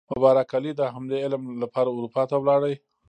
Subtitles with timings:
[0.11, 2.61] مبارک علي د همدې علم لپاره اروپا ته لاړ.